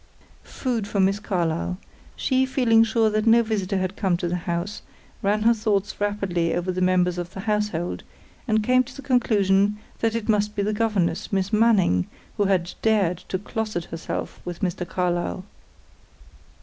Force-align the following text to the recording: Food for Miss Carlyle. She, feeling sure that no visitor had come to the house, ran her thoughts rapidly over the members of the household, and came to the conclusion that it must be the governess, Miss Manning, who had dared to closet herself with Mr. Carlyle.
Food 0.49 0.87
for 0.87 0.99
Miss 0.99 1.19
Carlyle. 1.19 1.77
She, 2.15 2.43
feeling 2.47 2.83
sure 2.83 3.11
that 3.11 3.27
no 3.27 3.43
visitor 3.43 3.77
had 3.77 3.95
come 3.95 4.17
to 4.17 4.27
the 4.27 4.35
house, 4.49 4.81
ran 5.21 5.43
her 5.43 5.53
thoughts 5.53 6.01
rapidly 6.01 6.55
over 6.55 6.71
the 6.71 6.81
members 6.81 7.19
of 7.19 7.35
the 7.35 7.41
household, 7.41 8.01
and 8.47 8.63
came 8.63 8.83
to 8.85 8.95
the 8.95 9.03
conclusion 9.03 9.77
that 9.99 10.15
it 10.15 10.27
must 10.27 10.55
be 10.55 10.63
the 10.63 10.73
governess, 10.73 11.31
Miss 11.31 11.53
Manning, 11.53 12.07
who 12.37 12.45
had 12.45 12.73
dared 12.81 13.19
to 13.29 13.37
closet 13.37 13.83
herself 13.91 14.41
with 14.43 14.61
Mr. 14.61 14.89
Carlyle. 14.89 15.43